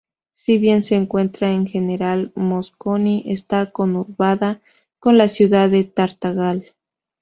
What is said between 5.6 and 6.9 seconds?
de Tartagal.